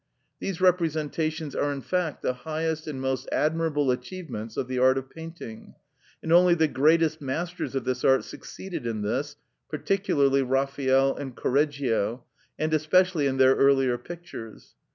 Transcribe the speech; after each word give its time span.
These 0.39 0.59
representations 0.59 1.55
are 1.55 1.71
in 1.71 1.81
fact 1.81 2.23
the 2.23 2.33
highest 2.41 2.87
and 2.87 2.99
most 2.99 3.29
admirable 3.31 3.91
achievements 3.91 4.57
of 4.57 4.67
the 4.67 4.79
art 4.79 4.97
of 4.97 5.11
painting; 5.11 5.75
and 6.23 6.33
only 6.33 6.55
the 6.55 6.67
greatest 6.67 7.21
masters 7.21 7.75
of 7.75 7.85
this 7.85 8.03
art 8.03 8.23
succeeded 8.23 8.87
in 8.87 9.03
this, 9.03 9.35
particularly 9.69 10.41
Raphael 10.41 11.15
and 11.15 11.35
Correggio, 11.37 12.23
and 12.57 12.73
especially 12.73 13.27
in 13.27 13.37
their 13.37 13.53
earlier 13.55 13.99
pictures. 13.99 14.73